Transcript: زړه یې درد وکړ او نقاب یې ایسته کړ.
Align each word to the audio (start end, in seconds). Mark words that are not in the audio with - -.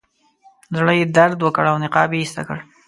زړه 0.77 0.91
یې 0.99 1.05
درد 1.17 1.37
وکړ 1.41 1.65
او 1.71 1.77
نقاب 1.83 2.09
یې 2.13 2.19
ایسته 2.21 2.41
کړ. 2.47 2.57